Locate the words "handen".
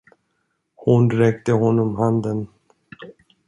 1.99-2.47